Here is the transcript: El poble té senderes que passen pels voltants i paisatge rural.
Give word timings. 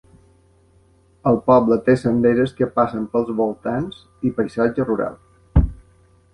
El 1.31 1.37
poble 1.49 1.77
té 1.89 1.95
senderes 2.05 2.55
que 2.61 2.69
passen 2.81 3.05
pels 3.13 3.31
voltants 3.43 4.03
i 4.31 4.35
paisatge 4.41 4.91
rural. 4.91 5.23